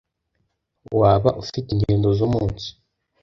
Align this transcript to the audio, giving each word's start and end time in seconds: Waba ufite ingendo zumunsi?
Waba 0.99 1.29
ufite 1.41 1.67
ingendo 1.71 2.07
zumunsi? 2.17 2.67